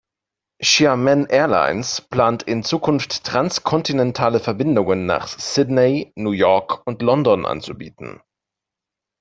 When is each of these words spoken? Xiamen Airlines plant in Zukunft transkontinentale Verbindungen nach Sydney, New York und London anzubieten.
Xiamen 0.63 1.27
Airlines 1.29 2.01
plant 2.01 2.41
in 2.41 2.63
Zukunft 2.63 3.23
transkontinentale 3.23 4.39
Verbindungen 4.39 5.05
nach 5.05 5.27
Sydney, 5.27 6.11
New 6.15 6.31
York 6.31 6.81
und 6.87 7.03
London 7.03 7.45
anzubieten. 7.45 8.19